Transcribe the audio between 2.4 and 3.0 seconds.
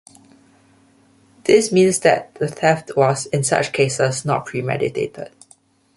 theft